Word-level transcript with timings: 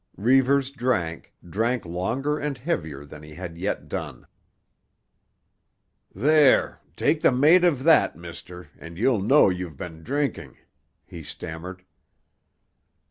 Reivers 0.17 0.71
drank, 0.71 1.31
drank 1.47 1.85
longer 1.85 2.39
and 2.39 2.57
heavier 2.57 3.05
than 3.05 3.21
he 3.21 3.35
had 3.35 3.55
yet 3.59 3.87
done. 3.87 4.25
"There; 6.11 6.81
take 6.95 7.21
the 7.21 7.31
mate 7.31 7.63
of 7.63 7.83
that, 7.83 8.15
mister, 8.15 8.71
and 8.79 8.97
you'll 8.97 9.21
know 9.21 9.49
you 9.49 9.69
been 9.69 10.01
drinking," 10.01 10.57
he 11.05 11.21
stammered. 11.21 11.85